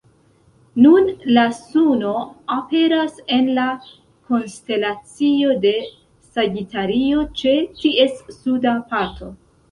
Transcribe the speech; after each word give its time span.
Nun, 0.83 1.09
la 1.37 1.41
suno 1.55 2.13
aperas 2.55 3.19
en 3.35 3.51
la 3.57 3.65
konstelacio 4.31 5.51
de 5.65 5.73
Sagitario, 6.29 7.27
ĉe 7.43 7.53
ties 7.83 8.17
suda 8.39 8.73
parto. 8.95 9.29